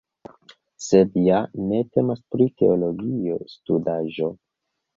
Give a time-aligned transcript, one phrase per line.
[0.85, 4.35] Sed ja ne temas pri teologia studaĵo.